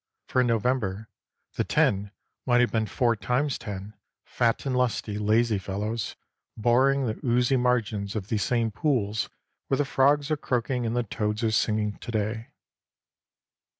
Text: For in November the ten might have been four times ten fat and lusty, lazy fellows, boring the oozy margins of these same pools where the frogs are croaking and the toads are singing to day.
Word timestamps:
For 0.25 0.41
in 0.41 0.47
November 0.47 1.09
the 1.57 1.63
ten 1.63 2.09
might 2.47 2.59
have 2.59 2.71
been 2.71 2.87
four 2.87 3.15
times 3.15 3.59
ten 3.59 3.93
fat 4.25 4.65
and 4.65 4.75
lusty, 4.75 5.19
lazy 5.19 5.59
fellows, 5.59 6.15
boring 6.57 7.05
the 7.05 7.19
oozy 7.23 7.55
margins 7.55 8.15
of 8.15 8.29
these 8.29 8.41
same 8.41 8.71
pools 8.71 9.29
where 9.67 9.77
the 9.77 9.85
frogs 9.85 10.31
are 10.31 10.37
croaking 10.37 10.87
and 10.87 10.95
the 10.97 11.03
toads 11.03 11.43
are 11.43 11.51
singing 11.51 11.99
to 11.99 12.09
day. 12.09 12.47